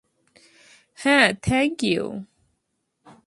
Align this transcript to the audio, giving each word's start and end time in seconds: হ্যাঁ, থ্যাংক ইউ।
হ্যাঁ, 0.97 1.27
থ্যাংক 1.41 1.77
ইউ। 1.83 2.03